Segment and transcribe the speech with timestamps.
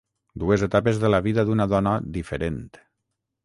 [0.43, 2.69] Dues etapes de la vida d’una dona ‘diferent’.